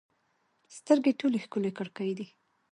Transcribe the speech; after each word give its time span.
سترګې 0.77 1.17
ټولو 1.19 1.37
ښکلې 1.43 1.71
کړکۍ 1.77 2.11
دي. 2.17 2.27